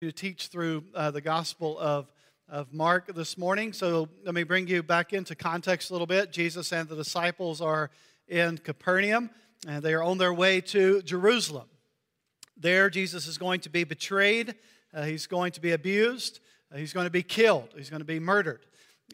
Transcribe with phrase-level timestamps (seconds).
[0.00, 2.10] to teach through uh, the Gospel of,
[2.48, 3.74] of Mark this morning.
[3.74, 6.32] So let me bring you back into context a little bit.
[6.32, 7.90] Jesus and the disciples are
[8.26, 9.28] in Capernaum,
[9.68, 11.68] and they are on their way to Jerusalem.
[12.56, 14.54] There, Jesus is going to be betrayed,
[14.94, 16.40] uh, he's going to be abused,
[16.72, 18.64] uh, he's going to be killed, he's going to be murdered.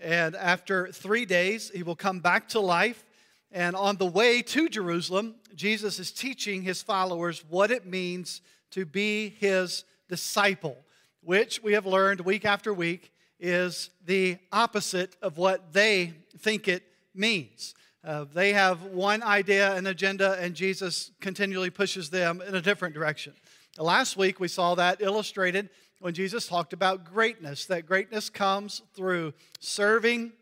[0.00, 3.04] And after three days, he will come back to life.
[3.50, 8.40] And on the way to Jerusalem, Jesus is teaching his followers what it means
[8.70, 10.76] to be his disciple,
[11.22, 16.82] which we have learned week after week is the opposite of what they think it
[17.14, 17.74] means.
[18.04, 22.94] Uh, they have one idea, an agenda, and Jesus continually pushes them in a different
[22.94, 23.32] direction.
[23.78, 25.68] Last week, we saw that illustrated
[26.00, 30.32] when Jesus talked about greatness, that greatness comes through serving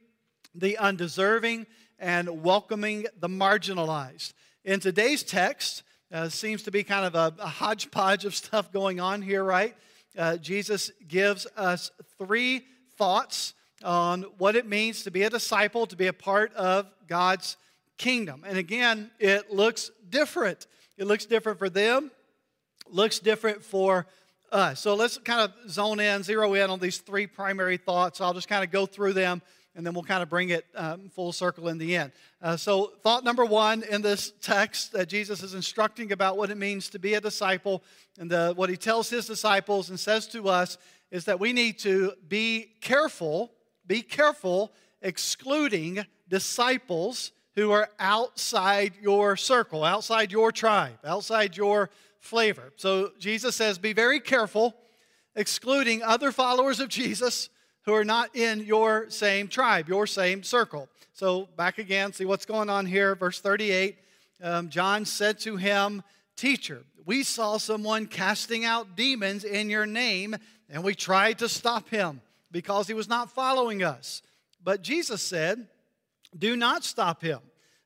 [0.55, 1.67] the undeserving
[1.99, 4.35] and welcoming the marginalized.
[4.65, 5.83] In today's text,
[6.13, 9.75] uh, seems to be kind of a, a, hodgepodge of stuff going on here, right?
[10.17, 12.65] Uh, Jesus gives us three
[12.97, 17.57] thoughts on what it means to be a disciple, to be a part of God's
[17.99, 18.45] kingdom.
[18.47, 20.67] And again, it looks different.
[20.97, 22.11] It looks different for them,
[22.89, 24.07] looks different for
[24.53, 24.81] us.
[24.81, 28.21] So let's kind of zone in, zero in on these three primary thoughts.
[28.21, 29.43] I'll just kind of go through them
[29.75, 32.13] and then we'll kind of bring it um, full circle in the end.
[32.41, 36.57] Uh, so, thought number one in this text that Jesus is instructing about what it
[36.57, 37.83] means to be a disciple,
[38.19, 40.79] and the, what he tells his disciples and says to us
[41.11, 43.53] is that we need to be careful,
[43.87, 44.73] be careful
[45.03, 52.73] excluding disciples who are outside your circle, outside your tribe, outside your flavor.
[52.77, 54.75] So, Jesus says, be very careful
[55.37, 57.49] excluding other followers of Jesus
[57.85, 60.89] who are not in your same tribe, your same circle.
[61.13, 63.15] So, back again, see what's going on here.
[63.15, 63.99] Verse 38
[64.43, 66.03] um, John said to him,
[66.37, 70.37] Teacher, we saw someone casting out demons in your name,
[70.69, 74.23] and we tried to stop him because he was not following us.
[74.63, 75.69] But Jesus said,
[76.37, 77.41] Do not stop him,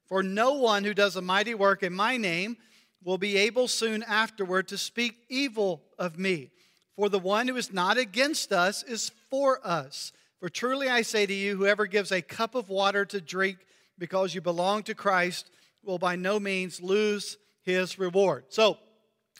[0.06, 2.56] for no one who does a mighty work in my name
[3.04, 6.50] will be able soon afterward to speak evil of me.
[6.98, 10.10] For the one who is not against us is for us.
[10.40, 13.58] For truly I say to you, whoever gives a cup of water to drink
[13.98, 15.48] because you belong to Christ
[15.84, 18.46] will by no means lose his reward.
[18.48, 18.78] So,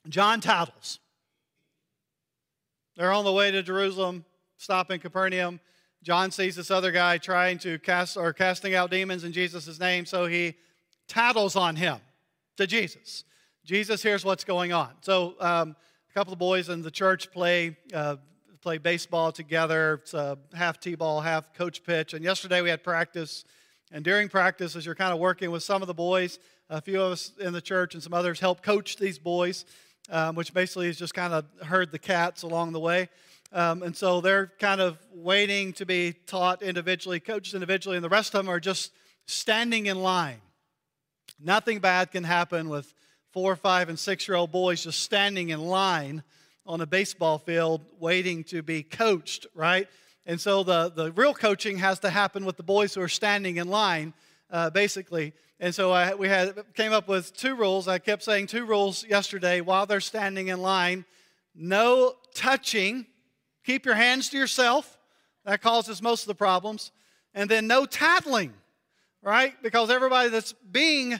[0.09, 1.01] John tattles.
[2.97, 4.25] They're on the way to Jerusalem,
[4.57, 5.59] stop in Capernaum.
[6.05, 10.07] John sees this other guy trying to cast or casting out demons in Jesus' name,
[10.07, 10.55] so he
[11.09, 11.99] tattles on him
[12.57, 13.25] to Jesus.
[13.65, 14.91] Jesus hears what's going on.
[15.01, 15.75] So um,
[16.11, 18.17] a couple of boys in the church play uh,
[18.63, 20.01] play baseball together.
[20.03, 20.15] It's
[20.55, 22.15] half t-ball, half coach pitch.
[22.15, 23.45] And yesterday we had practice.
[23.93, 27.01] And during practice, as you're kind of working with some of the boys, a few
[27.01, 29.65] of us in the church and some others help coach these boys,
[30.11, 33.09] um, which basically is just kind of herd the cats along the way.
[33.53, 38.11] Um, and so they're kind of waiting to be taught individually, coached individually, and the
[38.11, 38.93] rest of them are just
[39.27, 40.41] standing in line.
[41.41, 42.93] Nothing bad can happen with
[43.33, 46.23] four, five, and six year old boys just standing in line
[46.67, 49.89] on a baseball field waiting to be coached, right?
[50.27, 53.57] And so the, the real coaching has to happen with the boys who are standing
[53.57, 54.13] in line,
[54.51, 55.33] uh, basically.
[55.59, 57.89] And so I, we had came up with two rules.
[57.89, 61.07] I kept saying two rules yesterday while they're standing in line.
[61.55, 63.07] No touching.
[63.65, 64.99] Keep your hands to yourself.
[65.45, 66.93] That causes most of the problems.
[67.35, 68.53] And then no tattling,
[69.23, 69.55] right?
[69.63, 71.19] Because everybody that's being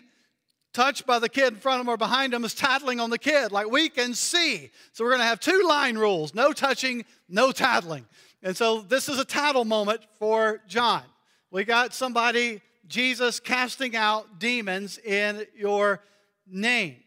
[0.79, 3.19] touched by the kid in front of them or behind them is tattling on the
[3.19, 3.51] kid.
[3.51, 4.71] Like we can see.
[4.93, 8.07] So we're going to have two line rules no touching, no tattling.
[8.45, 11.03] And so this is a tattle moment for John.
[11.51, 16.01] We got somebody, Jesus, casting out demons in your
[16.47, 16.99] name.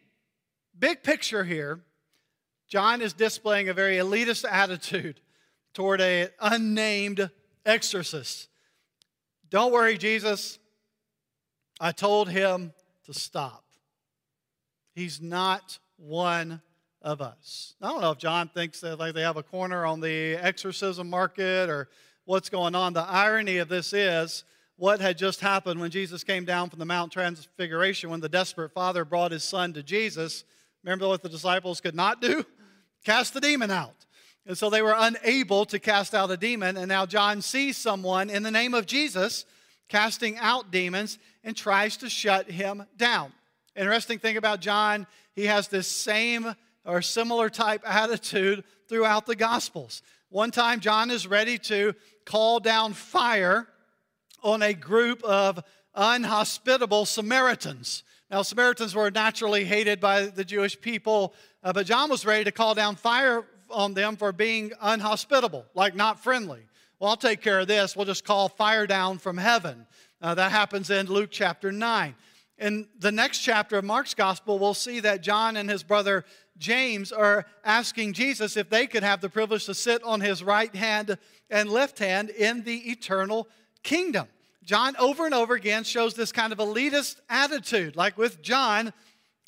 [0.78, 1.80] Big picture here,
[2.68, 5.22] John is displaying a very elitist attitude
[5.74, 7.30] toward an unnamed
[7.66, 8.50] exorcist.
[9.50, 10.60] Don't worry, Jesus.
[11.80, 12.74] I told him
[13.12, 13.64] to stop.
[14.94, 16.62] He's not one
[17.02, 17.76] of us.
[17.82, 21.10] I don't know if John thinks that like they have a corner on the exorcism
[21.10, 21.90] market or
[22.26, 22.94] what's going on.
[22.94, 24.44] The irony of this is
[24.76, 28.74] what had just happened when Jesus came down from the Mount Transfiguration when the desperate
[28.74, 30.44] father brought his son to Jesus.
[30.84, 32.46] Remember what the disciples could not do?
[33.06, 34.06] Cast the demon out.
[34.46, 36.76] And so they were unable to cast out a demon.
[36.76, 39.46] And now John sees someone in the name of Jesus
[39.88, 43.32] casting out demons and tries to shut him down.
[43.76, 46.54] Interesting thing about John, he has this same
[46.86, 50.02] or similar type attitude throughout the Gospels.
[50.30, 51.94] One time, John is ready to
[52.26, 53.68] call down fire
[54.44, 55.64] on a group of
[55.96, 58.04] unhospitable Samaritans.
[58.30, 61.34] Now, Samaritans were naturally hated by the Jewish people,
[61.64, 65.96] uh, but John was ready to call down fire on them for being unhospitable, like
[65.96, 66.62] not friendly.
[67.00, 67.96] Well, I'll take care of this.
[67.96, 69.86] We'll just call fire down from heaven.
[70.22, 72.16] Uh, that happens in Luke chapter 9.
[72.60, 76.26] In the next chapter of Mark's gospel, we'll see that John and his brother
[76.60, 80.74] James are asking Jesus if they could have the privilege to sit on his right
[80.76, 81.18] hand
[81.50, 83.48] and left hand in the eternal
[83.82, 84.28] kingdom.
[84.64, 87.96] John over and over again shows this kind of elitist attitude.
[87.96, 88.94] Like with John,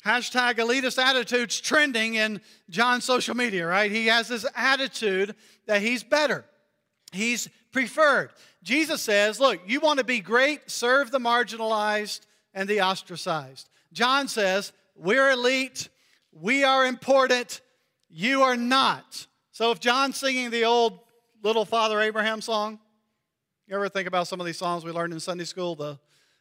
[0.04, 3.92] hashtag elitist attitudes trending in John's social media, right?
[3.92, 5.36] He has this attitude
[5.66, 6.44] that he's better,
[7.12, 8.30] he's preferred.
[8.64, 12.20] Jesus says, Look, you want to be great, serve the marginalized
[12.54, 13.68] and the ostracized.
[13.92, 15.88] John says, We're elite,
[16.32, 17.60] we are important,
[18.08, 19.26] you are not.
[19.52, 20.98] So if John's singing the old
[21.42, 22.80] Little Father Abraham song,
[23.68, 25.74] you ever think about some of these songs we learned in Sunday school?
[25.74, 25.98] The,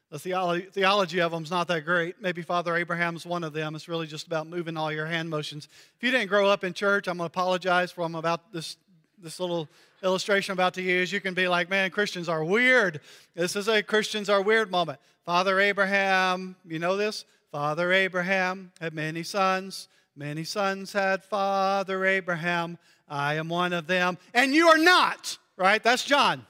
[0.10, 2.22] the theology, theology of them is not that great.
[2.22, 3.76] Maybe Father Abraham's one of them.
[3.76, 5.68] It's really just about moving all your hand motions.
[5.96, 8.78] If you didn't grow up in church, I'm going to apologize for I'm about this,
[9.24, 9.70] this little
[10.04, 11.12] illustration I'm about to use.
[11.12, 13.00] You can be like, man, Christians are weird.
[13.36, 15.00] This is a Christians are weird moment.
[15.26, 17.24] Father Abraham, you know this?
[17.52, 19.88] Father Abraham had many sons.
[20.16, 22.78] Many sons had Father Abraham.
[23.08, 24.18] I am one of them.
[24.34, 25.82] And you are not, right?
[25.82, 26.46] That's John.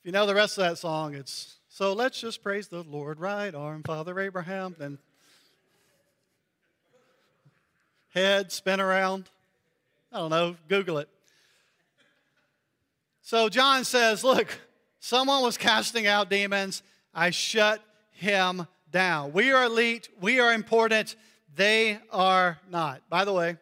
[0.00, 3.18] if you know the rest of that song, it's so let's just praise the Lord,
[3.18, 4.98] right arm, Father Abraham, then
[8.16, 9.30] head spin around.
[10.10, 11.08] I don't know, Google it.
[13.22, 14.58] So John says, Look,
[15.06, 16.82] Someone was casting out demons.
[17.14, 17.80] I shut
[18.10, 19.32] him down.
[19.32, 20.08] We are elite.
[20.20, 21.14] We are important.
[21.54, 23.02] They are not.
[23.08, 23.56] By the way,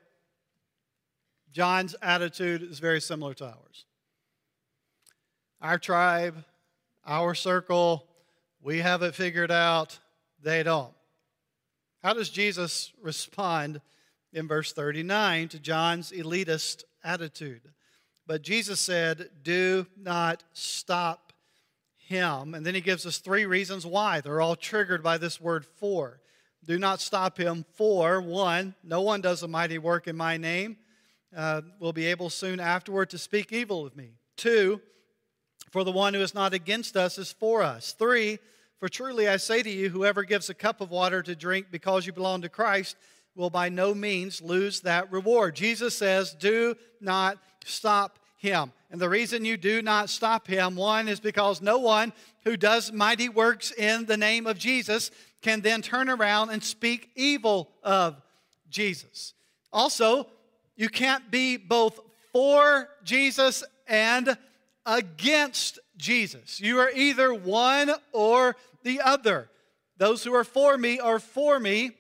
[1.53, 3.85] John's attitude is very similar to ours.
[5.61, 6.43] Our tribe,
[7.07, 8.07] our circle,
[8.63, 9.99] we have it figured out.
[10.43, 10.95] They don't.
[12.03, 13.83] How does Jesus respond
[14.35, 17.63] in verse 39 to John's elitist attitude?
[18.27, 21.33] But Jesus said, Do not stop
[21.97, 22.55] him.
[22.55, 24.21] And then he gives us three reasons why.
[24.21, 26.21] They're all triggered by this word for.
[26.65, 27.65] Do not stop him.
[27.75, 30.79] For, one, no one does a mighty work in my name,
[31.37, 34.13] uh, will be able soon afterward to speak evil of me.
[34.37, 34.81] Two,
[35.71, 37.93] for the one who is not against us is for us.
[37.93, 38.39] Three,
[38.79, 42.07] for truly I say to you, whoever gives a cup of water to drink because
[42.07, 42.97] you belong to Christ
[43.35, 45.57] will by no means lose that reward.
[45.57, 48.73] Jesus says, Do not stop him.
[48.91, 52.13] And the reason you do not stop him, one, is because no one
[52.45, 55.11] who does mighty works in the name of Jesus
[55.43, 58.21] can then turn around and speak evil of
[58.71, 59.35] Jesus.
[59.73, 60.27] Also,
[60.77, 62.01] you can't be both
[62.33, 64.37] for Jesus and
[64.87, 66.61] against Jesus.
[66.61, 69.49] You are either one or the other.
[69.97, 71.93] Those who are for me are for me,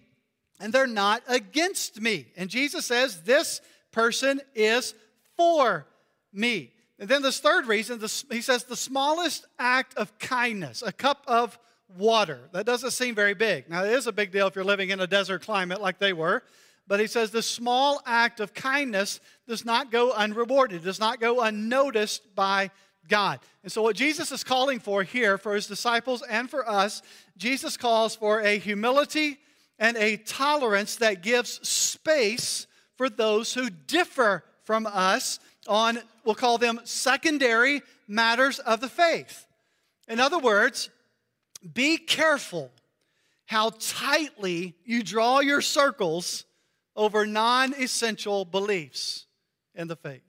[0.64, 2.24] and they're not against me.
[2.38, 3.60] And Jesus says, This
[3.92, 4.94] person is
[5.36, 5.86] for
[6.32, 6.72] me.
[6.98, 8.00] And then this third reason,
[8.30, 11.58] he says the smallest act of kindness, a cup of
[11.98, 12.48] water.
[12.52, 13.68] That doesn't seem very big.
[13.68, 16.14] Now, it is a big deal if you're living in a desert climate like they
[16.14, 16.42] were.
[16.86, 21.42] But he says the small act of kindness does not go unrewarded, does not go
[21.42, 22.70] unnoticed by
[23.06, 23.40] God.
[23.62, 27.02] And so, what Jesus is calling for here for his disciples and for us,
[27.36, 29.40] Jesus calls for a humility
[29.78, 32.66] and a tolerance that gives space
[32.96, 39.46] for those who differ from us on, we'll call them secondary matters of the faith.
[40.08, 40.90] In other words,
[41.72, 42.70] be careful
[43.46, 46.44] how tightly you draw your circles
[46.96, 49.26] over non essential beliefs
[49.74, 50.22] in the faith.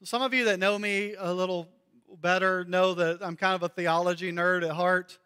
[0.00, 1.68] So some of you that know me a little
[2.20, 5.18] better know that I'm kind of a theology nerd at heart.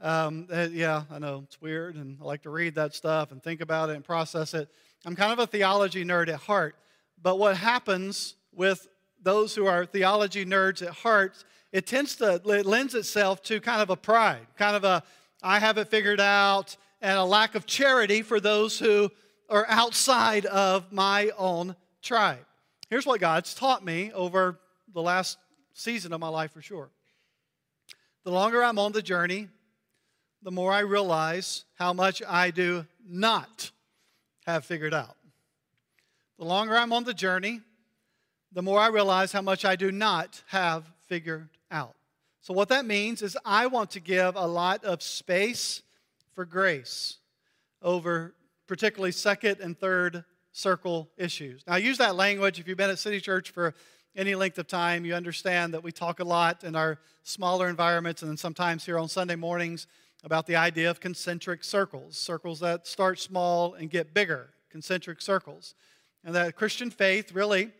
[0.00, 3.42] Um, uh, yeah, I know it's weird, and I like to read that stuff and
[3.42, 4.68] think about it and process it.
[5.04, 6.76] I'm kind of a theology nerd at heart.
[7.20, 8.86] But what happens with
[9.22, 13.82] those who are theology nerds at heart, it tends to, it lends itself to kind
[13.82, 15.02] of a pride, kind of a,
[15.42, 19.10] I have it figured out, and a lack of charity for those who
[19.48, 22.44] are outside of my own tribe.
[22.88, 24.58] Here's what God's taught me over
[24.94, 25.38] the last
[25.74, 26.90] season of my life for sure.
[28.24, 29.48] The longer I'm on the journey,
[30.42, 33.70] the more I realize how much I do not
[34.46, 35.16] have figured out.
[36.38, 37.60] The longer I'm on the journey,
[38.52, 41.94] the more I realize how much I do not have figured out.
[42.40, 45.82] So, what that means is I want to give a lot of space
[46.34, 47.18] for grace
[47.82, 48.34] over
[48.66, 51.62] particularly second and third circle issues.
[51.66, 52.58] Now, I use that language.
[52.58, 53.74] If you've been at City Church for
[54.16, 58.22] any length of time, you understand that we talk a lot in our smaller environments
[58.22, 59.86] and then sometimes here on Sunday mornings
[60.24, 65.74] about the idea of concentric circles, circles that start small and get bigger, concentric circles.
[66.24, 67.70] And that Christian faith, really,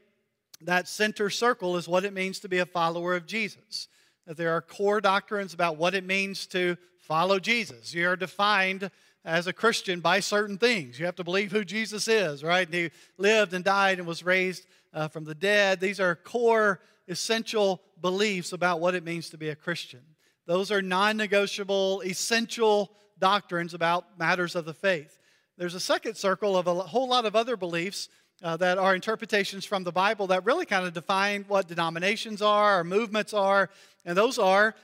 [0.62, 3.88] that center circle is what it means to be a follower of Jesus.
[4.26, 7.95] That there are core doctrines about what it means to follow Jesus.
[7.95, 8.90] You are defined
[9.25, 10.99] as a Christian by certain things.
[10.99, 12.66] You have to believe who Jesus is, right?
[12.66, 15.80] And he lived and died and was raised uh, from the dead.
[15.80, 20.00] These are core, essential beliefs about what it means to be a Christian.
[20.48, 25.18] Those are non negotiable, essential doctrines about matters of the faith.
[25.58, 28.08] There's a second circle of a whole lot of other beliefs
[28.42, 32.80] uh, that are interpretations from the Bible that really kind of define what denominations are
[32.80, 33.68] or movements are.
[34.06, 34.74] And those are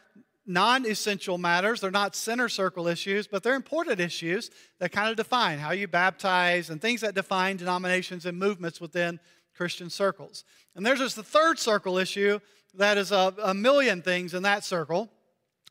[0.45, 1.81] non essential matters.
[1.81, 5.89] They're not center circle issues, but they're important issues that kind of define how you
[5.89, 9.19] baptize and things that define denominations and movements within
[9.57, 10.45] Christian circles.
[10.77, 12.39] And there's just the third circle issue
[12.75, 15.09] that is a, a million things in that circle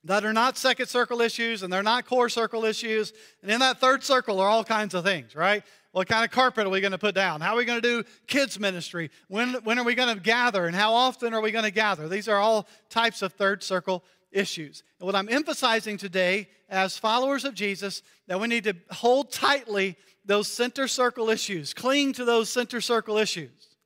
[0.05, 3.13] that are not second circle issues and they're not core circle issues.
[3.41, 5.63] And in that third circle are all kinds of things, right?
[5.91, 7.39] What kind of carpet are we going to put down?
[7.39, 9.12] How are we going to do kids' ministry?
[9.27, 10.65] When, when are we going to gather?
[10.65, 12.10] And how often are we going to gather?
[12.10, 14.83] These are all types of third circle issues.
[15.00, 19.95] And what I'm emphasizing today as followers of Jesus, that we need to hold tightly
[20.25, 23.77] those center circle issues, cling to those center circle issues,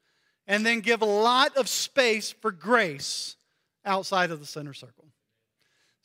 [0.47, 3.35] and then give a lot of space for grace
[3.83, 5.07] outside of the center circle.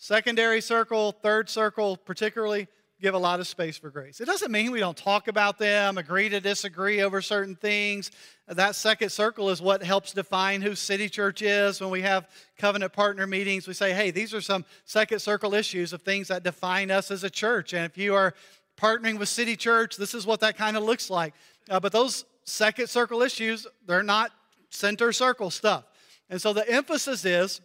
[0.02, 2.66] Secondary circle, third circle, particularly,
[3.00, 4.20] give a lot of space for grace.
[4.20, 8.10] It doesn't mean we don't talk about them, agree to disagree over certain things.
[8.48, 11.80] That second circle is what helps define who City Church is.
[11.80, 12.28] When we have
[12.58, 16.42] covenant partner meetings, we say, hey, these are some second circle issues of things that
[16.42, 17.72] define us as a church.
[17.72, 18.34] And if you are
[18.76, 21.32] partnering with City Church, this is what that kind of looks like.
[21.70, 24.32] Uh, but those second circle issues, they're not
[24.68, 25.84] center circle stuff.
[26.28, 27.60] And so the emphasis is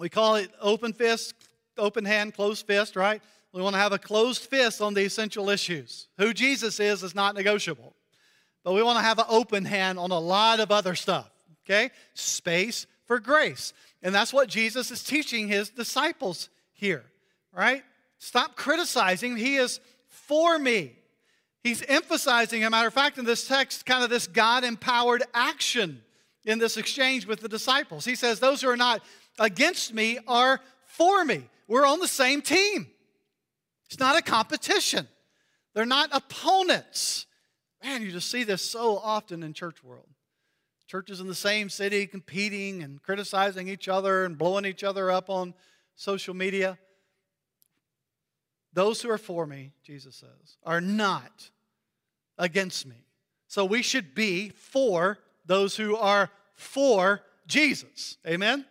[0.00, 1.34] we call it open fist,
[1.80, 3.22] open hand, closed fist, right?
[3.52, 6.08] We want to have a closed fist on the essential issues.
[6.18, 7.94] Who Jesus is is not negotiable.
[8.62, 11.30] But we want to have an open hand on a lot of other stuff,
[11.64, 11.90] okay?
[12.14, 13.72] Space for grace.
[14.02, 17.04] And that's what Jesus is teaching his disciples here,
[17.52, 17.82] right?
[18.18, 19.36] Stop criticizing.
[19.36, 20.92] He is for me.
[21.62, 26.02] He's emphasizing, a matter of fact, in this text, kind of this God empowered action
[26.44, 28.04] in this exchange with the disciples.
[28.04, 29.02] He says, Those who are not
[29.38, 31.44] against me are for me.
[31.70, 32.88] We're on the same team.
[33.86, 35.06] It's not a competition.
[35.72, 37.26] They're not opponents.
[37.80, 40.08] Man, you just see this so often in church world.
[40.88, 45.30] Churches in the same city competing and criticizing each other and blowing each other up
[45.30, 45.54] on
[45.94, 46.76] social media.
[48.72, 51.50] Those who are for me, Jesus says, are not
[52.36, 53.04] against me.
[53.46, 58.16] So we should be for those who are for Jesus.
[58.26, 58.66] Amen?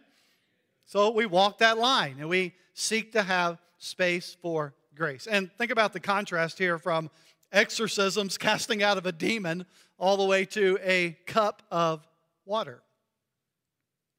[0.85, 5.27] So we walk that line and we seek to have space for grace.
[5.27, 7.09] And think about the contrast here from
[7.51, 9.65] exorcisms, casting out of a demon,
[9.97, 12.07] all the way to a cup of
[12.45, 12.81] water.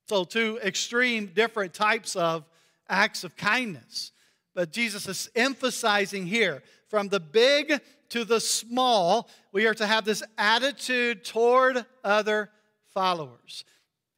[0.09, 2.45] So, two extreme different types of
[2.89, 4.13] acts of kindness.
[4.55, 10.05] But Jesus is emphasizing here from the big to the small, we are to have
[10.05, 12.51] this attitude toward other
[12.93, 13.65] followers.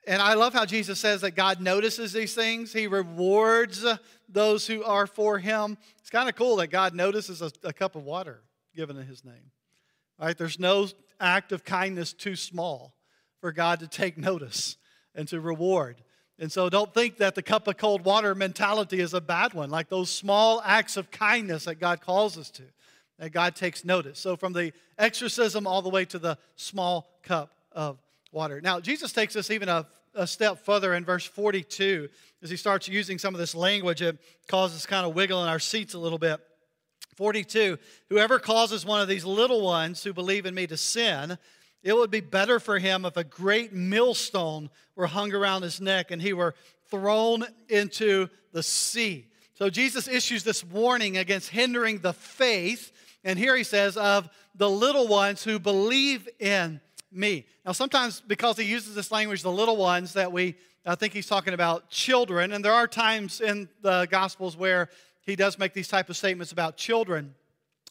[0.07, 2.73] And I love how Jesus says that God notices these things.
[2.73, 3.85] He rewards
[4.33, 5.77] those who are for him.
[5.99, 8.41] It's kind of cool that God notices a, a, cup of water
[8.75, 9.51] given in his name.
[10.19, 10.89] All right, there's no
[11.21, 12.95] act of kindness too small
[13.41, 14.77] for God to take notice
[15.15, 16.03] and to reward.
[16.39, 19.71] And so don't think that the cup of cold water mentality is a bad one,
[19.71, 22.63] like those small acts of kindness that God calls us to,
[23.19, 24.19] that God takes notice.
[24.19, 27.99] So from the exorcism all the way to the small cup of
[28.33, 28.61] water.
[28.61, 32.09] Now, Jesus takes us even a, a step further in verse 42
[32.43, 34.03] as he starts using some of this language.
[34.03, 36.41] It causes kind of wiggle in our seats a little bit.
[37.17, 37.79] 42
[38.09, 41.39] Whoever causes one of these little ones who believe in me to sin,
[41.83, 46.11] it would be better for him if a great millstone were hung around his neck
[46.11, 46.55] and he were
[46.91, 49.27] thrown into the sea.
[49.55, 52.93] So Jesus issues this warning against hindering the faith,
[53.25, 56.81] and here he says, of the little ones who believe in
[57.13, 57.47] me.
[57.65, 61.29] Now, sometimes because he uses this language, the little ones, that we I think he's
[61.29, 64.89] talking about children, and there are times in the Gospels where
[65.21, 67.35] he does make these type of statements about children.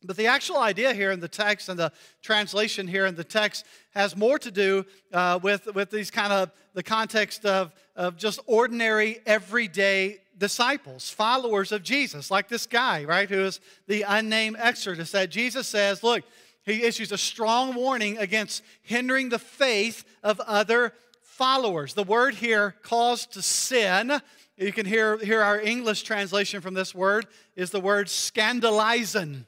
[0.04, 3.66] But the actual idea here in the text and the translation here in the text
[3.92, 8.42] has more to do uh, with, with these kind of the context of, of just
[8.46, 15.14] ordinary, everyday disciples, followers of Jesus, like this guy, right, who is the unnamed exorcist.
[15.14, 16.24] That Jesus says, look,
[16.64, 21.94] he issues a strong warning against hindering the faith of other followers.
[21.94, 24.22] The word here, calls to sin,
[24.58, 27.26] you can hear, hear our English translation from this word
[27.56, 29.46] is the word scandalizing.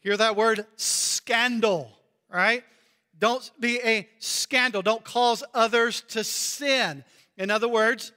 [0.00, 1.90] Hear that word scandal,
[2.28, 2.64] right?
[3.16, 4.82] Don't be a scandal.
[4.82, 7.04] Don't cause others to sin.
[7.38, 8.10] In other words,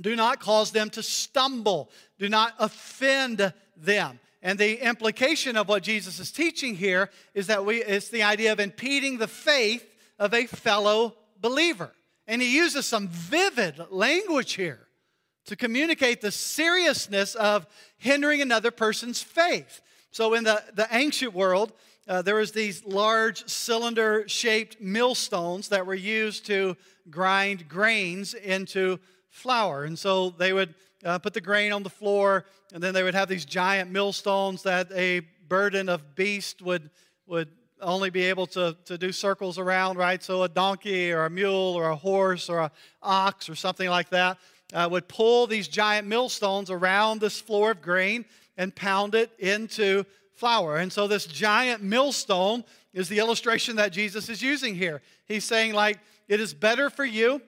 [0.00, 1.90] do not cause them to stumble.
[2.18, 4.20] Do not offend them.
[4.42, 8.52] And the implication of what Jesus is teaching here is that we, it's the idea
[8.52, 9.86] of impeding the faith
[10.18, 11.92] of a fellow believer.
[12.26, 14.88] And he uses some vivid language here
[15.46, 17.66] to communicate the seriousness of
[17.98, 19.80] hindering another person's faith.
[20.10, 21.72] So, in the, the ancient world,
[22.08, 26.76] uh, there was these large cylinder shaped millstones that were used to
[27.10, 29.84] grind grains into flour.
[29.84, 33.14] And so they would uh, put the grain on the floor, and then they would
[33.14, 36.90] have these giant millstones that a burden of beast would,
[37.26, 37.48] would
[37.80, 40.22] only be able to, to do circles around, right?
[40.22, 42.70] So a donkey or a mule or a horse or a
[43.02, 44.38] ox or something like that
[44.72, 48.24] uh, would pull these giant millstones around this floor of grain
[48.56, 50.04] and pound it into
[50.34, 50.78] flour.
[50.78, 55.02] And so this giant millstone is the illustration that Jesus is using here.
[55.26, 57.40] He's saying, like, it is better for you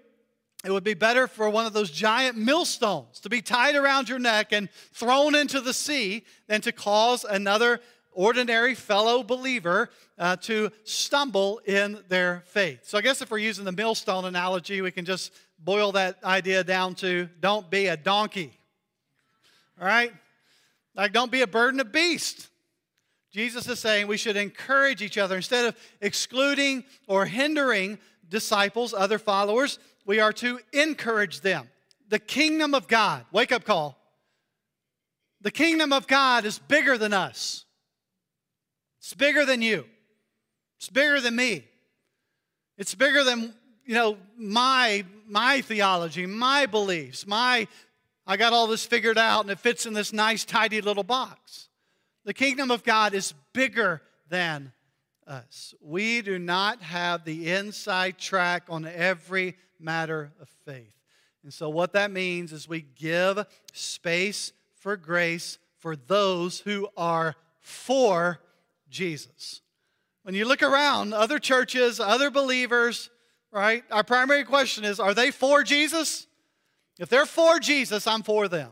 [0.64, 4.18] it would be better for one of those giant millstones to be tied around your
[4.18, 7.80] neck and thrown into the sea than to cause another
[8.12, 12.80] ordinary fellow believer uh, to stumble in their faith.
[12.84, 16.64] So, I guess if we're using the millstone analogy, we can just boil that idea
[16.64, 18.52] down to don't be a donkey.
[19.78, 20.12] All right?
[20.94, 22.48] Like, don't be a burden of beast.
[23.32, 29.18] Jesus is saying we should encourage each other instead of excluding or hindering disciples, other
[29.18, 31.68] followers we are to encourage them.
[32.08, 33.98] The kingdom of God, wake up call.
[35.40, 37.64] The kingdom of God is bigger than us.
[38.98, 39.84] It's bigger than you.
[40.78, 41.64] It's bigger than me.
[42.76, 47.66] It's bigger than, you know, my my theology, my beliefs, my
[48.26, 51.68] I got all this figured out and it fits in this nice tidy little box.
[52.24, 54.72] The kingdom of God is bigger than
[55.26, 55.74] us.
[55.80, 60.92] We do not have the inside track on every matter of faith.
[61.42, 67.36] And so, what that means is we give space for grace for those who are
[67.60, 68.40] for
[68.88, 69.60] Jesus.
[70.22, 73.10] When you look around, other churches, other believers,
[73.50, 73.84] right?
[73.90, 76.26] Our primary question is are they for Jesus?
[76.98, 78.70] If they're for Jesus, I'm for them.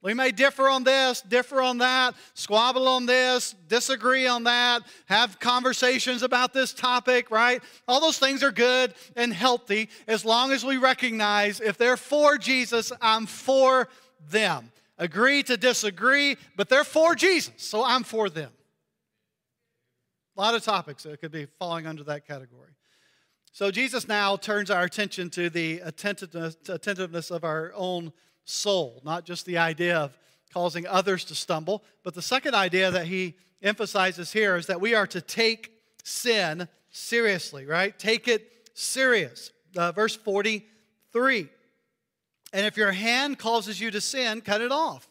[0.00, 5.40] We may differ on this, differ on that, squabble on this, disagree on that, have
[5.40, 7.60] conversations about this topic, right?
[7.88, 12.38] All those things are good and healthy as long as we recognize if they're for
[12.38, 13.88] Jesus, I'm for
[14.30, 14.70] them.
[14.98, 18.52] Agree to disagree, but they're for Jesus, so I'm for them.
[20.36, 22.70] A lot of topics that could be falling under that category.
[23.50, 28.12] So Jesus now turns our attention to the attentiveness, attentiveness of our own
[28.48, 30.16] soul, not just the idea of
[30.52, 31.82] causing others to stumble.
[32.02, 36.68] But the second idea that he emphasizes here is that we are to take sin
[36.90, 37.96] seriously, right?
[37.98, 39.52] Take it serious.
[39.76, 41.48] Uh, verse 43.
[42.52, 45.06] And if your hand causes you to sin, cut it off.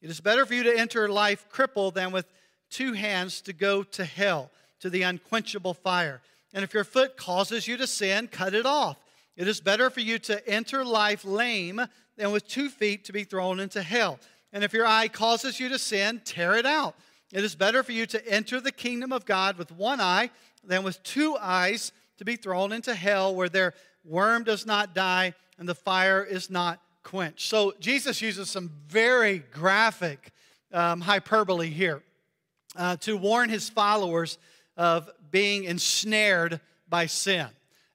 [0.00, 2.26] It is better for you to enter life crippled than with
[2.70, 6.20] two hands to go to hell, to the unquenchable fire.
[6.52, 8.96] And if your foot causes you to sin, cut it off.
[9.36, 11.80] It is better for you to enter life lame
[12.16, 14.18] than with two feet to be thrown into hell.
[14.52, 16.94] And if your eye causes you to sin, tear it out.
[17.32, 20.30] It is better for you to enter the kingdom of God with one eye
[20.62, 25.34] than with two eyes to be thrown into hell where their worm does not die
[25.58, 27.48] and the fire is not quenched.
[27.48, 30.30] So Jesus uses some very graphic
[30.72, 32.02] um, hyperbole here
[32.76, 34.38] uh, to warn his followers
[34.76, 37.46] of being ensnared by sin.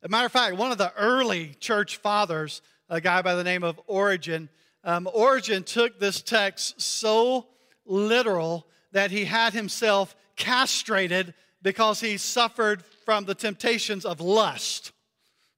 [0.01, 3.43] As a matter of fact, one of the early church fathers a guy by the
[3.43, 4.49] name of Origen.
[4.83, 7.47] Um, Origen took this text so
[7.85, 14.91] literal that he had himself castrated because he suffered from the temptations of lust.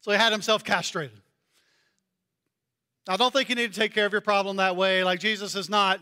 [0.01, 1.21] So he had himself castrated.
[3.07, 5.03] I don't think you need to take care of your problem that way.
[5.03, 5.99] Like Jesus is not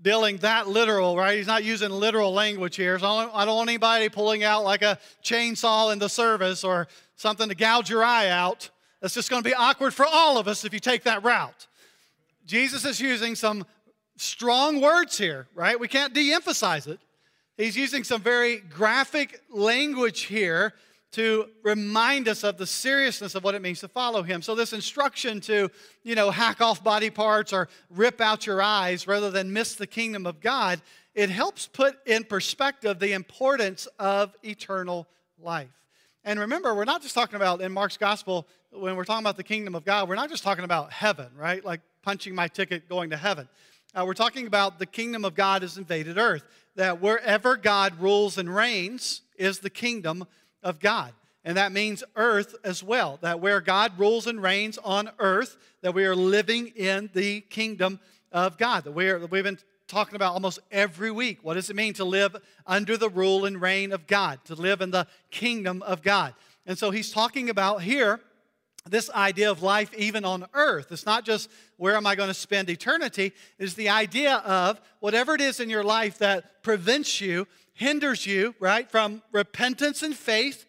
[0.00, 1.36] dealing that literal, right?
[1.36, 2.98] He's not using literal language here.
[2.98, 7.48] So I don't want anybody pulling out like a chainsaw in the service or something
[7.48, 8.70] to gouge your eye out.
[9.06, 11.68] That's just going to be awkward for all of us if you take that route.
[12.44, 13.64] Jesus is using some
[14.16, 15.78] strong words here, right?
[15.78, 16.98] We can't de emphasize it.
[17.56, 20.74] He's using some very graphic language here
[21.12, 24.42] to remind us of the seriousness of what it means to follow him.
[24.42, 25.70] So this instruction to,
[26.02, 29.86] you know, hack off body parts or rip out your eyes rather than miss the
[29.86, 30.80] kingdom of God,
[31.14, 35.06] it helps put in perspective the importance of eternal
[35.40, 35.70] life.
[36.24, 39.42] And remember, we're not just talking about in Mark's gospel, when we're talking about the
[39.42, 41.64] kingdom of God, we're not just talking about heaven, right?
[41.64, 43.48] Like punching my ticket going to heaven.
[43.94, 48.38] Uh, we're talking about the kingdom of God has invaded earth, that wherever God rules
[48.38, 50.26] and reigns is the kingdom
[50.62, 51.12] of God.
[51.44, 55.94] And that means earth as well, that where God rules and reigns on earth, that
[55.94, 58.00] we are living in the kingdom
[58.32, 58.84] of God.
[58.84, 61.38] That we are, we've been talking about almost every week.
[61.42, 62.36] What does it mean to live
[62.66, 66.34] under the rule and reign of God, to live in the kingdom of God?
[66.66, 68.20] And so he's talking about here
[68.90, 70.90] this idea of life even on earth.
[70.90, 75.34] It's not just where am I going to spend eternity, it's the idea of whatever
[75.34, 80.64] it is in your life that prevents you, hinders you, right, from repentance and faith,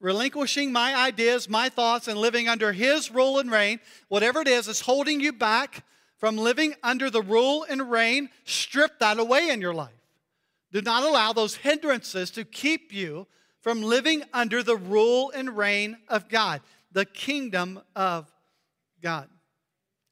[0.00, 3.80] relinquishing my ideas, my thoughts, and living under His rule and reign.
[4.08, 5.84] Whatever it is is holding you back
[6.18, 9.90] from living under the rule and reign, strip that away in your life.
[10.72, 13.26] Do not allow those hindrances to keep you
[13.60, 16.60] from living under the rule and reign of God
[16.92, 18.30] the kingdom of
[19.02, 19.28] God.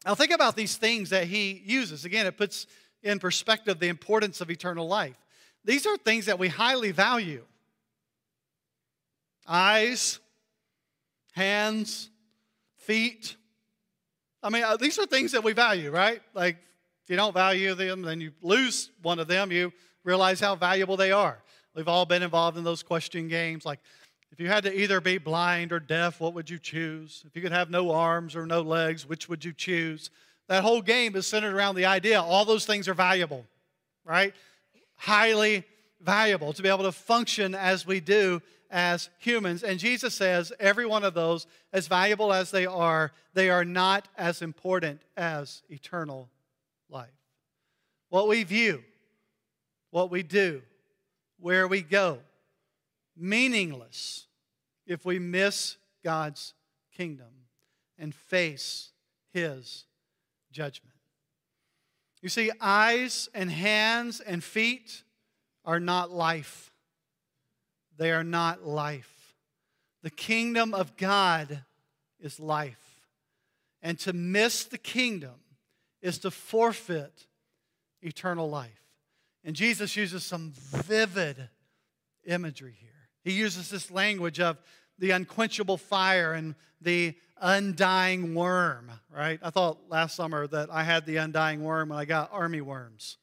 [0.06, 2.04] Now, think about these things that he uses.
[2.04, 2.66] Again, it puts
[3.02, 5.16] in perspective the importance of eternal life.
[5.64, 7.44] These are things that we highly value
[9.46, 10.20] eyes,
[11.32, 12.10] hands,
[12.76, 13.36] feet.
[14.42, 16.20] I mean, uh, these are things that we value, right?
[16.34, 16.56] Like,
[17.04, 19.72] if you don't value them, then you lose one of them, you
[20.04, 21.42] realize how valuable they are.
[21.74, 23.80] We've all been involved in those question games like,
[24.30, 27.24] if you had to either be blind or deaf, what would you choose?
[27.26, 30.10] If you could have no arms or no legs, which would you choose?
[30.48, 33.44] That whole game is centered around the idea all those things are valuable,
[34.04, 34.34] right?
[34.96, 35.64] Highly
[36.00, 39.62] valuable to be able to function as we do as humans.
[39.62, 44.08] And Jesus says every one of those, as valuable as they are, they are not
[44.16, 46.28] as important as eternal
[46.90, 47.08] life.
[48.10, 48.82] What we view,
[49.90, 50.62] what we do,
[51.40, 52.18] where we go,
[53.18, 54.26] meaningless
[54.86, 56.54] if we miss God's
[56.96, 57.46] kingdom
[57.98, 58.92] and face
[59.32, 59.84] his
[60.50, 60.94] judgment.
[62.20, 65.02] You see, eyes and hands and feet
[65.64, 66.72] are not life.
[67.96, 69.36] They are not life.
[70.02, 71.64] The kingdom of God
[72.20, 73.06] is life.
[73.82, 75.34] And to miss the kingdom
[76.00, 77.26] is to forfeit
[78.02, 78.82] eternal life.
[79.44, 81.48] And Jesus uses some vivid
[82.26, 82.90] imagery here.
[83.28, 84.56] He uses this language of
[84.98, 89.38] the unquenchable fire and the undying worm, right?
[89.42, 93.18] I thought last summer that I had the undying worm when I got army worms.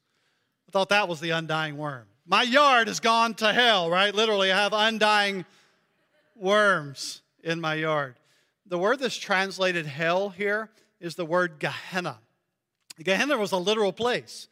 [0.69, 2.05] I thought that was the undying worm.
[2.23, 4.13] My yard has gone to hell, right?
[4.13, 5.43] Literally, I have undying
[6.35, 8.13] worms in my yard.
[8.67, 12.19] The word that's translated hell here is the word Gehenna.
[13.03, 14.49] Gehenna was a literal place.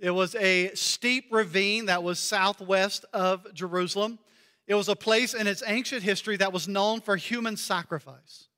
[0.00, 4.18] It was a steep ravine that was southwest of Jerusalem.
[4.68, 8.48] It was a place in its ancient history that was known for human sacrifice.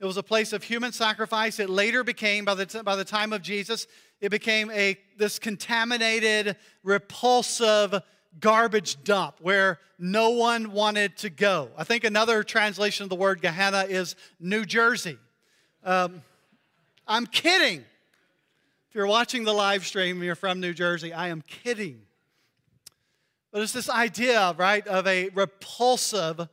[0.00, 1.60] It was a place of human sacrifice.
[1.60, 3.86] It later became, by the, by the time of Jesus,
[4.20, 8.02] it became a, this contaminated, repulsive
[8.40, 11.70] garbage dump where no one wanted to go.
[11.76, 15.18] I think another translation of the word Gehenna is New Jersey.
[15.84, 16.22] Um,
[17.06, 17.84] I'm kidding.
[18.88, 22.02] If you're watching the live stream, and you're from New Jersey, I am kidding.
[23.52, 26.48] But it's this idea, right, of a repulsive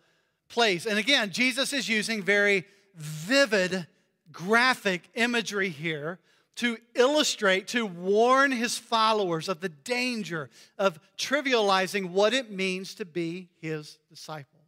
[0.49, 0.85] place.
[0.85, 3.85] And again, Jesus is using very vivid,
[4.31, 6.19] graphic imagery here
[6.55, 13.05] to illustrate, to warn his followers of the danger of trivializing what it means to
[13.05, 14.59] be his disciple.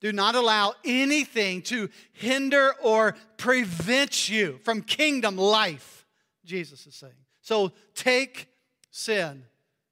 [0.00, 6.06] Do not allow anything to hinder or prevent you from kingdom life,
[6.44, 7.12] Jesus is saying.
[7.42, 8.48] So take
[8.90, 9.44] sin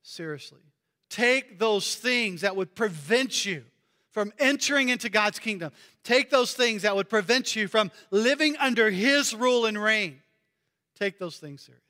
[0.02, 0.60] seriously.
[1.16, 3.64] Take those things that would prevent you
[4.10, 5.72] from entering into God's kingdom.
[6.04, 10.20] Take those things that would prevent you from living under His rule and reign.
[10.98, 11.82] Take those things serious.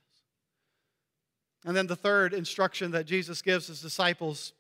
[1.65, 4.53] And then the third instruction that Jesus gives his disciples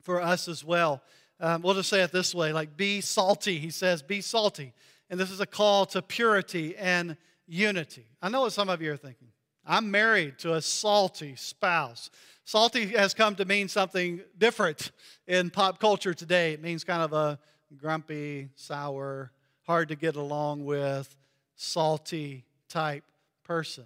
[0.00, 1.02] for us as well.
[1.38, 3.58] Um, we'll just say it this way like, be salty.
[3.58, 4.72] He says, be salty.
[5.10, 8.06] And this is a call to purity and unity.
[8.22, 9.28] I know what some of you are thinking.
[9.66, 12.08] I'm married to a salty spouse.
[12.50, 14.90] Salty has come to mean something different
[15.28, 16.52] in pop culture today.
[16.52, 17.38] It means kind of a
[17.76, 19.30] grumpy, sour,
[19.68, 21.14] hard to get along with,
[21.54, 23.04] salty type
[23.44, 23.84] person.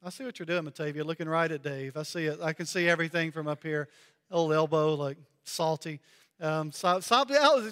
[0.00, 0.94] I see what you're doing, Matavia.
[0.94, 1.96] You're looking right at Dave.
[1.96, 2.38] I see it.
[2.40, 3.88] I can see everything from up here.
[4.30, 5.98] Old elbow, like salty.
[6.40, 7.24] Um, so, so,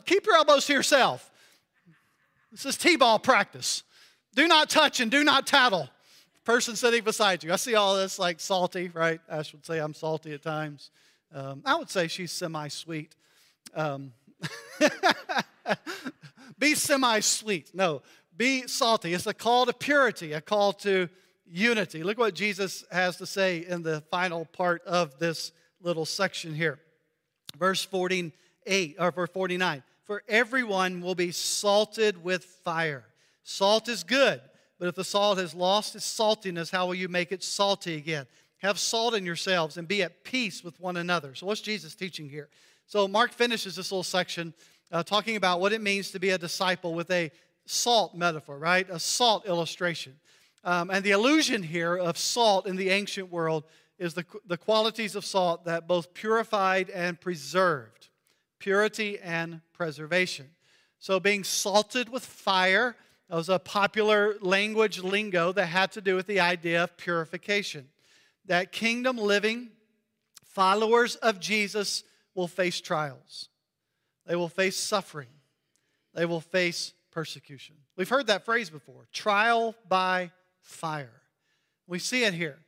[0.07, 1.31] keep your elbows to yourself.
[2.51, 3.85] This is T-ball practice.
[4.35, 5.89] Do not touch and do not tattle
[6.47, 7.53] person sitting beside you.
[7.53, 9.21] I see all this like salty, right?
[9.29, 10.91] Ash would say I'm salty at times.
[11.35, 13.15] Um, I would say she's semi sweet.
[13.75, 14.13] Um,
[16.59, 17.73] be semi sweet.
[17.75, 18.01] No,
[18.37, 19.13] be salty.
[19.13, 21.09] It's a call to purity, a call to
[21.47, 22.05] unity.
[22.05, 25.51] Look what Jesus has to say in the final part of this
[25.83, 26.79] little section here.
[27.59, 29.83] Verse 48 or verse 49.
[30.05, 33.05] For everyone will be salted with fire.
[33.43, 34.41] Salt is good,
[34.79, 38.27] but if the salt has lost its saltiness, how will you make it salty again?
[38.59, 41.35] Have salt in yourselves and be at peace with one another.
[41.35, 42.49] So, what's Jesus teaching here?
[42.87, 44.55] So, Mark finishes this little section
[44.93, 47.31] uh, talking about what it means to be a disciple with a
[47.67, 48.89] salt metaphor, right?
[48.91, 50.15] A salt illustration.
[50.65, 53.65] Um, and the illusion here of salt in the ancient world
[53.99, 58.09] is the, the qualities of salt that both purified and preserved
[58.59, 60.51] purity and preservation.
[60.99, 62.97] So, being salted with fire
[63.35, 67.89] was a popular language lingo that had to do with the idea of purification.
[68.45, 69.71] That kingdom living
[70.45, 73.49] followers of Jesus will face trials,
[74.27, 75.29] they will face suffering,
[76.15, 77.77] they will face persecution.
[77.97, 81.23] We've heard that phrase before trial by fire.
[81.87, 82.59] We see it here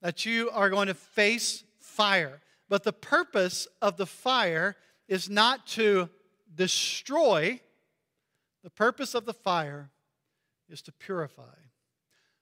[0.00, 2.40] that you are going to face fire.
[2.68, 4.76] But the purpose of the fire
[5.08, 6.08] is not to
[6.54, 7.60] destroy,
[8.62, 9.90] the purpose of the fire
[10.68, 11.54] is to purify.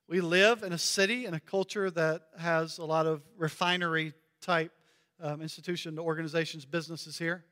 [0.09, 4.73] We live in a city and a culture that has a lot of refinery type
[5.21, 7.45] um, institution, organizations, businesses here.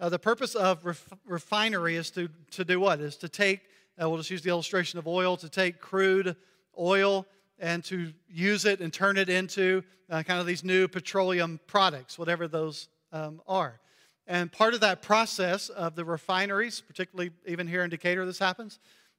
[0.00, 3.00] Uh, the purpose of ref- refinery is to, to do what?
[3.00, 3.60] Is to take,
[4.00, 6.36] uh, we'll just use the illustration of oil, to take crude
[6.78, 7.26] oil
[7.58, 12.18] and to use it and turn it into uh, kind of these new petroleum products,
[12.18, 13.80] whatever those um, are.
[14.26, 18.78] And part of that process of the refineries, particularly even here in Decatur, this happens.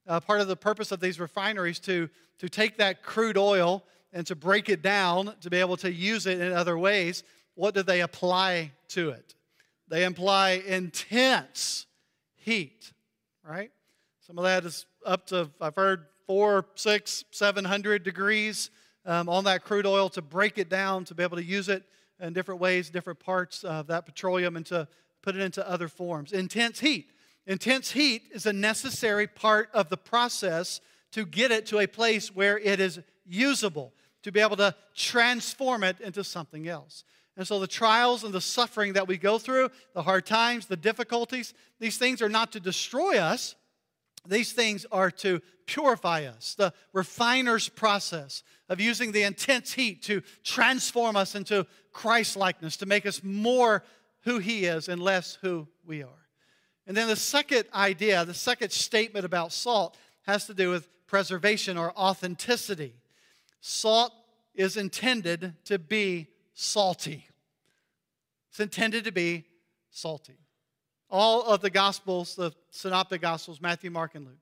[0.09, 4.25] Uh, part of the purpose of these refineries to to take that crude oil and
[4.25, 7.23] to break it down to be able to use it in other ways.
[7.53, 9.35] What do they apply to it?
[9.87, 11.85] They apply intense
[12.35, 12.91] heat,
[13.47, 13.71] right?
[14.25, 18.71] Some of that is up to I've heard four, six, seven hundred degrees
[19.05, 21.83] um, on that crude oil to break it down to be able to use it
[22.19, 24.87] in different ways, different parts of that petroleum, and to
[25.21, 26.31] put it into other forms.
[26.31, 27.11] Intense heat.
[27.47, 32.33] Intense heat is a necessary part of the process to get it to a place
[32.35, 37.03] where it is usable, to be able to transform it into something else.
[37.37, 40.75] And so the trials and the suffering that we go through, the hard times, the
[40.75, 43.55] difficulties, these things are not to destroy us.
[44.27, 46.55] These things are to purify us.
[46.55, 52.85] The refiner's process of using the intense heat to transform us into Christ likeness, to
[52.85, 53.83] make us more
[54.23, 56.18] who He is and less who we are.
[56.89, 61.77] And then the second idea, the second statement about salt has to do with preservation
[61.77, 62.95] or authenticity.
[63.61, 64.11] Salt
[64.55, 67.27] is intended to be salty.
[68.49, 69.45] It's intended to be
[69.91, 70.39] salty.
[71.11, 74.39] All of the Gospels, the Synoptic Gospels, Matthew, Mark, and Luke,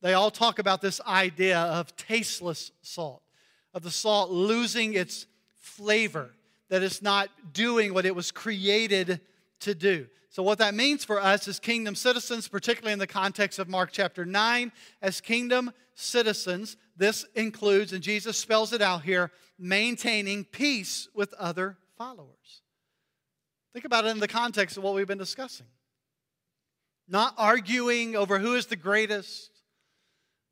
[0.00, 3.22] they all talk about this idea of tasteless salt,
[3.74, 5.26] of the salt losing its
[5.60, 6.30] flavor,
[6.70, 9.20] that it's not doing what it was created
[9.60, 10.06] to do.
[10.32, 13.90] So, what that means for us as kingdom citizens, particularly in the context of Mark
[13.92, 21.06] chapter 9, as kingdom citizens, this includes, and Jesus spells it out here, maintaining peace
[21.14, 22.62] with other followers.
[23.74, 25.66] Think about it in the context of what we've been discussing.
[27.06, 29.50] Not arguing over who is the greatest,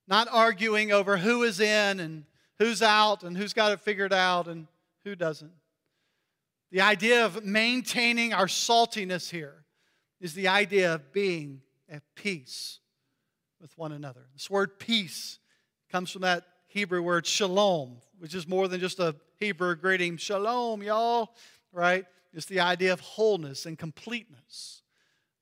[0.07, 2.25] not arguing over who is in and
[2.59, 4.67] who's out and who's got it figured out and
[5.05, 5.53] who doesn't.
[6.71, 9.55] The idea of maintaining our saltiness here
[10.21, 12.79] is the idea of being at peace
[13.61, 14.27] with one another.
[14.33, 15.39] This word peace
[15.91, 20.17] comes from that Hebrew word shalom, which is more than just a Hebrew greeting.
[20.17, 21.35] Shalom, y'all,
[21.73, 22.05] right?
[22.33, 24.83] It's the idea of wholeness and completeness.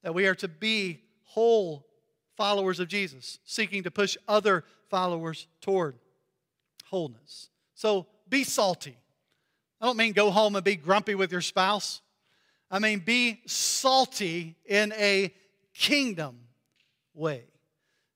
[0.02, 1.86] That we are to be whole
[2.36, 5.96] followers of Jesus, seeking to push other followers toward
[6.86, 7.50] wholeness.
[7.74, 8.96] So be salty.
[9.80, 12.00] I don't mean go home and be grumpy with your spouse.
[12.70, 15.33] I mean be salty in a
[15.74, 16.38] kingdom
[17.14, 17.44] way.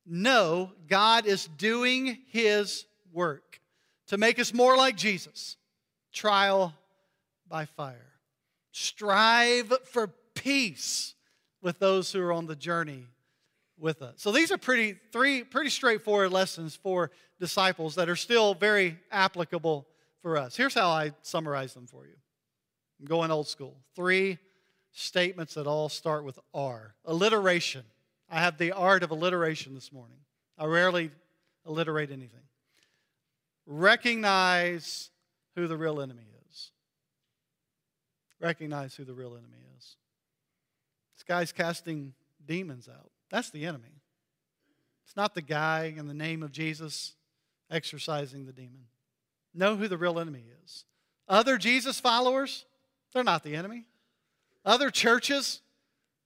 [0.05, 3.61] No, God is doing His work
[4.09, 5.57] to make us more like Jesus.
[6.13, 6.75] Trial
[7.49, 8.13] by fire.
[8.73, 11.15] Strive for peace
[11.63, 13.07] with those who are on the journey
[13.79, 14.15] with us.
[14.17, 17.11] So these are pretty three pretty straightforward lessons for
[17.41, 19.87] disciples that are still very applicable
[20.21, 20.57] for us.
[20.57, 22.15] Here's how I summarize them for you.
[23.03, 23.77] I'm going old school.
[23.97, 24.39] Three
[24.93, 26.95] statements that all start with R.
[27.05, 27.83] Alliteration.
[28.31, 30.19] I have the art of alliteration this morning.
[30.57, 31.11] I rarely
[31.67, 32.45] alliterate anything.
[33.67, 35.11] Recognize
[35.57, 36.71] who the real enemy is.
[38.41, 39.97] Recognize who the real enemy is.
[41.17, 42.15] This guy's casting
[42.47, 43.11] demons out.
[43.31, 44.01] That's the enemy.
[45.05, 47.15] It's not the guy in the name of Jesus
[47.69, 48.87] exorcising the demon.
[49.53, 50.85] Know who the real enemy is.
[51.29, 52.65] Other Jesus followers,
[53.13, 53.85] they're not the enemy.
[54.65, 55.61] Other churches,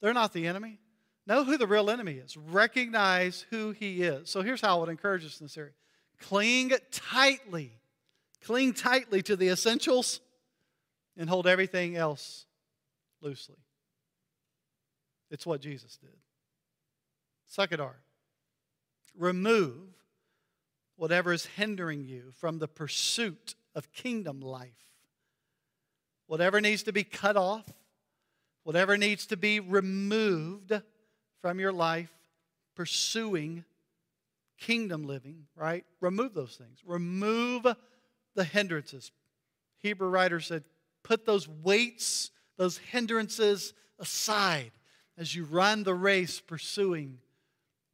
[0.00, 0.78] they're not the enemy.
[1.26, 2.36] Know who the real enemy is.
[2.36, 4.30] Recognize who he is.
[4.30, 5.72] So here's how I would encourage us in this area
[6.20, 7.72] cling tightly,
[8.44, 10.20] cling tightly to the essentials
[11.16, 12.46] and hold everything else
[13.20, 13.56] loosely.
[15.30, 16.10] It's what Jesus did.
[17.48, 17.96] Second R,
[19.18, 19.74] remove
[20.96, 24.70] whatever is hindering you from the pursuit of kingdom life.
[26.26, 27.64] Whatever needs to be cut off,
[28.64, 30.72] whatever needs to be removed
[31.40, 32.10] from your life,
[32.74, 33.64] pursuing
[34.58, 35.84] kingdom living, right?
[36.00, 36.78] Remove those things.
[36.84, 37.66] Remove
[38.34, 39.12] the hindrances.
[39.78, 40.64] Hebrew writer said,
[41.02, 44.72] put those weights, those hindrances aside
[45.16, 47.18] as you run the race pursuing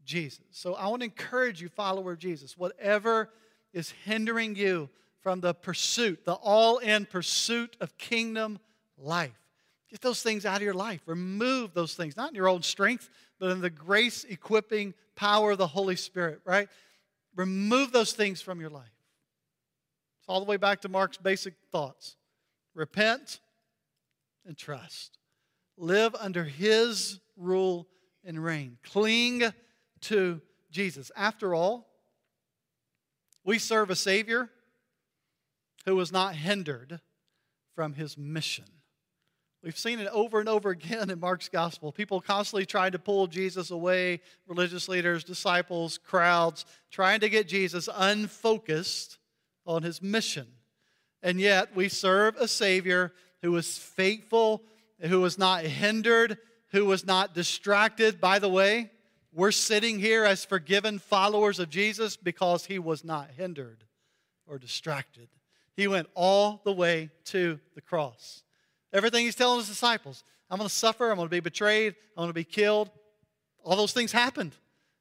[0.04, 0.40] Jesus.
[0.50, 3.28] So I want to encourage you, follower of Jesus, whatever
[3.72, 4.88] is hindering you
[5.22, 8.58] from the pursuit, the all in pursuit of kingdom
[8.98, 9.38] life,
[9.90, 11.00] get those things out of your life.
[11.06, 13.08] Remove those things, not in your own strength,
[13.38, 16.68] but in the grace equipping power of the Holy Spirit, right?
[17.36, 18.84] Remove those things from your life.
[20.20, 22.16] It's all the way back to Mark's basic thoughts
[22.74, 23.40] repent
[24.46, 25.18] and trust.
[25.76, 27.86] Live under his rule
[28.24, 28.78] and reign.
[28.82, 29.42] Cling
[30.02, 31.10] to Jesus.
[31.16, 31.88] After all,
[33.44, 34.48] we serve a Savior
[35.84, 37.00] who was not hindered
[37.74, 38.64] from his mission.
[39.62, 41.92] We've seen it over and over again in Mark's gospel.
[41.92, 47.88] People constantly trying to pull Jesus away, religious leaders, disciples, crowds, trying to get Jesus
[47.94, 49.18] unfocused
[49.64, 50.48] on his mission.
[51.22, 54.64] And yet, we serve a Savior who was faithful,
[55.00, 56.38] who was not hindered,
[56.72, 58.20] who was not distracted.
[58.20, 58.90] By the way,
[59.32, 63.84] we're sitting here as forgiven followers of Jesus because he was not hindered
[64.46, 65.28] or distracted.
[65.76, 68.42] He went all the way to the cross.
[68.92, 72.22] Everything he's telling his disciples I'm going to suffer, I'm going to be betrayed, I'm
[72.22, 72.90] going to be killed.
[73.64, 74.52] All those things happened.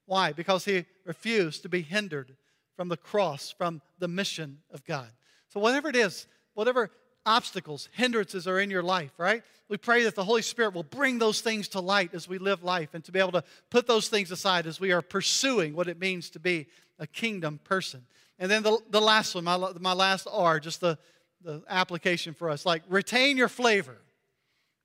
[0.05, 0.31] Why?
[0.31, 2.35] Because he refused to be hindered
[2.77, 5.09] from the cross, from the mission of God.
[5.49, 6.89] So, whatever it is, whatever
[7.25, 9.43] obstacles, hindrances are in your life, right?
[9.67, 12.63] We pray that the Holy Spirit will bring those things to light as we live
[12.63, 15.87] life and to be able to put those things aside as we are pursuing what
[15.87, 18.05] it means to be a kingdom person.
[18.41, 20.97] And then the, the last one, my, my last R, just the,
[21.43, 23.97] the application for us like retain your flavor,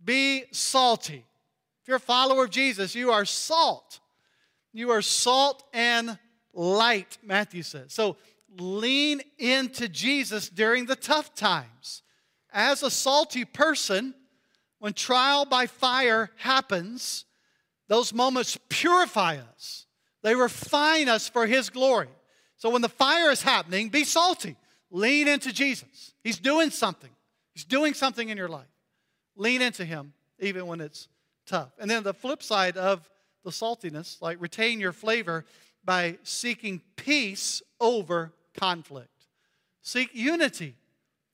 [0.04, 1.24] be salty.
[1.82, 4.00] If you're a follower of Jesus, you are salt.
[4.74, 6.18] You are salt and
[6.52, 7.94] light, Matthew says.
[7.94, 8.18] So
[8.58, 12.02] lean into Jesus during the tough times
[12.52, 14.14] as a salty person,
[14.80, 17.24] when trial by fire happens,
[17.88, 19.86] those moments purify us.
[20.22, 22.08] They refine us for His glory.
[22.56, 24.56] So when the fire is happening, be salty.
[24.90, 26.14] Lean into Jesus.
[26.22, 27.10] He's doing something.
[27.54, 28.66] He's doing something in your life.
[29.36, 31.08] Lean into Him, even when it's
[31.46, 31.70] tough.
[31.78, 33.08] And then the flip side of
[33.44, 35.44] the saltiness, like retain your flavor
[35.84, 39.10] by seeking peace over conflict.
[39.82, 40.74] Seek unity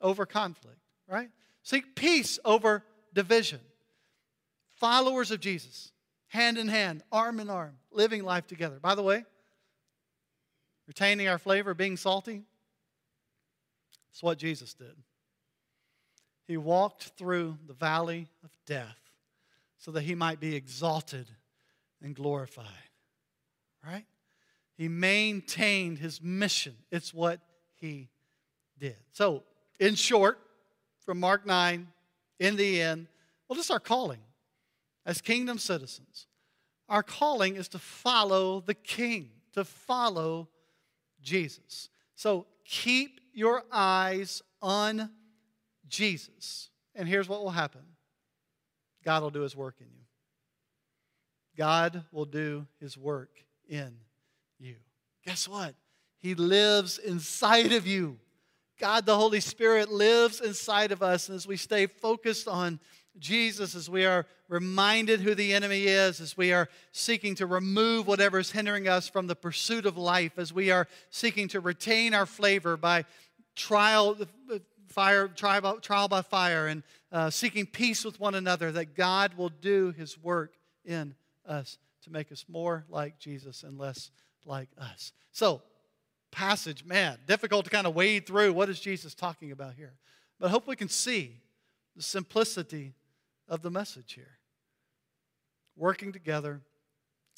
[0.01, 0.79] over conflict
[1.13, 1.31] right?
[1.63, 2.83] Seek peace over
[3.15, 3.61] division.
[4.81, 5.93] Followers of Jesus,
[6.29, 8.81] hand in hand, arm in arm, living life together.
[8.81, 9.25] By the way,
[10.87, 12.43] retaining our flavor, being salty,
[14.11, 14.95] it's what Jesus did.
[16.47, 18.99] He walked through the valley of death
[19.79, 21.27] so that he might be exalted
[22.03, 22.67] and glorified.
[23.85, 24.05] Right?
[24.77, 26.75] He maintained his mission.
[26.91, 27.41] It's what
[27.75, 28.09] he
[28.79, 28.97] did.
[29.13, 29.45] So,
[29.81, 30.39] in short,
[31.05, 31.89] from Mark 9
[32.39, 33.07] in the end,
[33.49, 34.21] well, this is our calling
[35.05, 36.27] as kingdom citizens.
[36.89, 40.49] Our calling is to follow the king, to follow
[41.23, 41.89] Jesus.
[42.15, 45.11] So keep your eyes on
[45.89, 46.71] Jesus.
[46.95, 47.83] And here's what will happen
[49.05, 50.05] God will do his work in you.
[51.57, 53.31] God will do his work
[53.69, 53.95] in
[54.59, 54.77] you.
[55.25, 55.75] Guess what?
[56.19, 58.19] He lives inside of you.
[58.79, 61.29] God, the Holy Spirit, lives inside of us.
[61.29, 62.81] And as we stay focused on
[63.19, 68.07] Jesus, as we are reminded who the enemy is, as we are seeking to remove
[68.07, 72.15] whatever is hindering us from the pursuit of life, as we are seeking to retain
[72.15, 73.05] our flavor by
[73.55, 74.17] trial,
[74.89, 79.51] fire, trial, trial by fire, and uh, seeking peace with one another, that God will
[79.51, 80.55] do his work
[80.85, 81.15] in
[81.47, 84.11] us to make us more like Jesus and less
[84.45, 85.13] like us.
[85.33, 85.63] So,
[86.31, 88.53] passage, man, difficult to kind of wade through.
[88.53, 89.93] What is Jesus talking about here?
[90.41, 91.37] But I hope we can see
[91.95, 92.95] the simplicity
[93.53, 94.39] of the message here.
[95.77, 96.63] Working together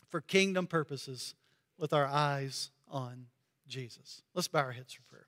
[0.08, 1.34] for kingdom purposes
[1.76, 3.26] with our eyes on
[3.66, 4.22] Jesus.
[4.32, 5.23] Let's bow our heads for prayer.